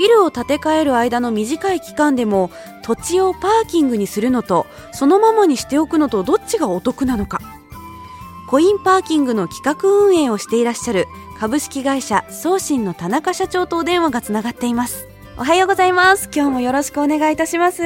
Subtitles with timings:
[0.00, 2.50] ビルを建て替える間の短い期間でも
[2.82, 7.38] 土地をパーキングにするのとそのままにしておくのとどっちがお得なのか
[8.48, 11.06] コインパーキングの企画運営をしていらっしゃる
[11.38, 17.82] 株式会社送信の田中社長とお電話がつながっていますおはようございます今日もよろしくお願いいたします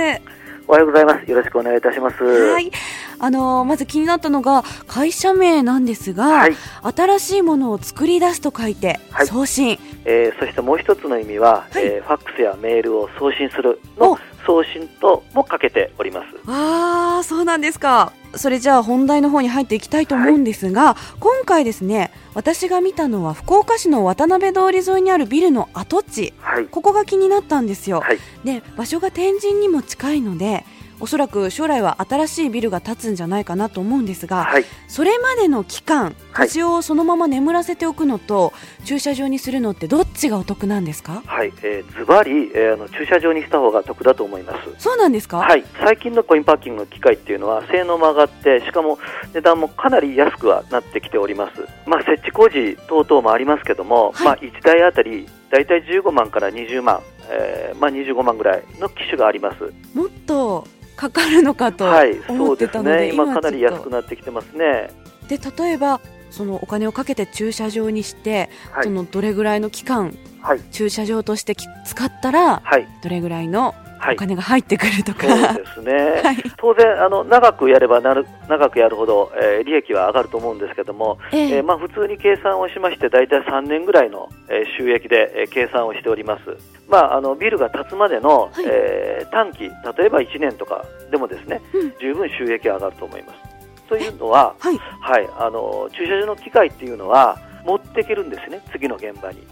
[0.67, 1.31] おはようございます。
[1.31, 2.25] よろしくお願いいたします。
[2.25, 2.73] はい。
[3.19, 9.79] あのまず気になったのが会社名なんですが、はい、新しいものを作り出すと書いて、はい、送信。
[10.05, 16.27] えー、そしてもう一つの意味は、はい、えー、ファックスやメールを送信するの送信ともかけております。
[16.47, 18.13] ああ、そうなんですか。
[18.37, 30.65] それじゃあ本題の方に入っていきたいと思うんですが、はい、今回ですね私が見たのは福岡市の渡辺通り沿いにあるビルの跡地、はい、ここが気になったんですよ、はい、で場所が天神にも近いので
[31.01, 38.53] おそらく将来は新しいビルが建つんじゃないかなと思うんですが、はい、それまでの期間土地をそのまま眠らせておくのと、
[38.85, 41.23] 駐車場にするのってどっちがお得なんですか？
[41.27, 44.71] はい、えー、ずばり、えー、あの駐車場にした方が得だと思います。
[44.79, 45.39] そうなんですか？
[45.39, 45.65] はい。
[45.79, 48.99] 最近のコインパーキングの機械っていうのは性能も上がってしかも
[49.33, 51.67] 値段もかなり安くはなってきております。
[51.87, 59.73] まあ設置工事等々もありますけども、はい、まあ1台あたり大体15万から20万、えーまあ、25万ぐらいの機種があります。
[59.95, 61.87] もっとかかるのかと
[62.29, 64.91] 思ってたので,、はい、でね、今かなり安くなってきてますね。
[65.29, 73.75] で例えばそのお金をかけて駐車場にして、はい、そのどれぐらいの期間、はい、駐車場として使ったら、はい、どれぐらいの
[74.13, 86.57] お金が入ってくるとか、そうですね、 はい、当然あの長くやればなる長くやるほど、えー、利益は上がると思うんですけども、えー、えー、まあ、普通に計算をしまして大体3年ぐらいの、えー、収益で、えー、計算をしております、
[86.89, 93.55] まあ、あのビルが建つまでの、はい、えー、短期例えば1年とかでもですね、うん、十分収益が上がると思います。
[93.89, 99.47] というのは、はい、はい、あの駐車場の機械っていうのは持っていけるんですね次の現場に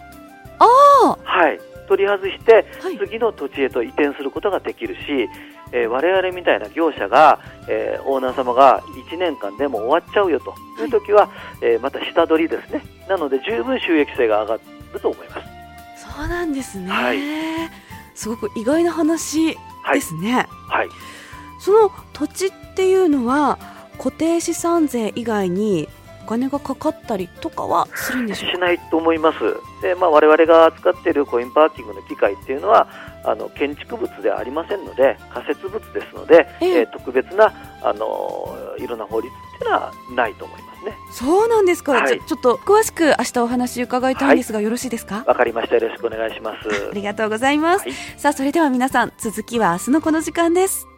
[1.24, 1.60] はい。
[1.88, 2.64] 取り外して、
[2.98, 5.28] 次の土地へと移転することができるし、
[5.72, 10.54] えー、我々みたいな業者が、えー、オーナー様が1年間でも終わっちゃうよと。
[10.82, 10.86] い。
[10.86, 11.30] う時は、はい、
[11.62, 12.82] えー、また下取りですね。
[13.08, 14.54] なので十分収益性が上が
[14.92, 15.62] ると思います。
[16.14, 17.18] そうなんですね、はい、
[18.14, 19.56] すごく意外な話
[19.92, 20.46] ですね、はい、
[20.80, 20.88] はい、
[21.58, 23.58] その土地っていうのは
[23.96, 25.88] 固定資産税以外に
[26.24, 29.38] お金がかかったりとかはするんでしょうしないと思います。
[29.82, 32.88] で、まあ、我々が扱っているコインパーキングの機械っていうのは、
[33.24, 40.96] あの建築物ではありませんので、仮設物ですので、ええー、特別なあのいろんな法律っていうのはないと思いますね。
[41.12, 41.92] そうなんですか。
[41.92, 45.24] はい、ちょちょっと詳しく明日お話伺いたいんですが、はい、よろしいですか？
[45.26, 45.76] わかりました。
[45.76, 46.68] よろしくお願いします。
[46.90, 47.82] ありがとうございます。
[47.82, 50.91] はい、さあ、それでは皆さん、続きは明日のこの時間です。